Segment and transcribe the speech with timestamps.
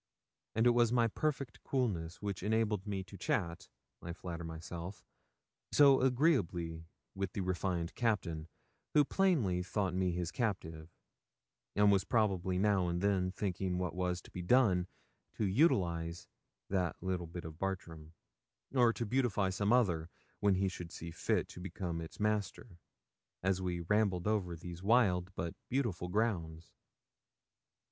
[0.55, 3.69] It was my perfect coolness which enabled me to chat,
[4.01, 5.05] I flatter myself,
[5.71, 8.47] so agreeably with the refined Captain,
[8.95, 10.89] who plainly thought me his captive,
[11.75, 14.87] and was probably now and then thinking what was to be done
[15.35, 16.27] to utilise
[16.67, 18.13] that little bit of Bartram,
[18.73, 20.09] or to beautify some other,
[20.39, 22.79] when he should see fit to become its master,
[23.43, 26.73] as we rambled over these wild but beautiful grounds.